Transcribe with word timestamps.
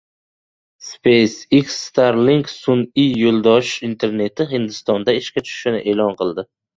SpaceX 0.85 1.75
Starlink 1.81 2.49
sun’iy 2.53 3.11
yo‘ldosh 3.23 3.73
internetini 3.89 4.49
Hindistonda 4.55 5.15
ishga 5.21 5.45
tushishini 5.51 5.83
e’lon 5.93 6.17
qildi 6.23 6.47